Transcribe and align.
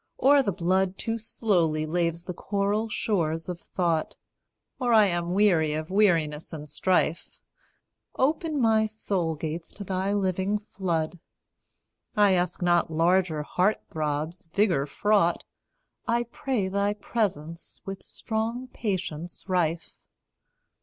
Or 0.17 0.41
the 0.41 0.51
blood 0.51 0.97
Too 0.97 1.19
slowly 1.19 1.85
laves 1.85 2.23
the 2.23 2.33
coral 2.33 2.89
shores 2.89 3.47
of 3.47 3.59
thought, 3.61 4.15
Or 4.79 4.95
I 4.95 5.05
am 5.05 5.35
weary 5.35 5.73
of 5.73 5.91
weariness 5.91 6.51
and 6.51 6.67
strife. 6.67 7.39
Open 8.15 8.59
my 8.59 8.87
soul 8.87 9.35
gates 9.35 9.71
to 9.73 9.83
thy 9.83 10.11
living 10.13 10.57
flood; 10.57 11.19
I 12.15 12.31
ask 12.33 12.63
not 12.63 12.89
larger 12.89 13.43
heart 13.43 13.83
throbs, 13.91 14.47
vigour 14.47 14.87
fraught, 14.87 15.43
I 16.07 16.23
pray 16.23 16.67
thy 16.67 16.95
presence, 16.95 17.79
with 17.85 18.01
strong 18.01 18.69
patience 18.69 19.47
rife. 19.47 19.99